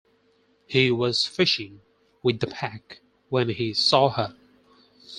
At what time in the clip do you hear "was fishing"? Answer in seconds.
0.89-1.81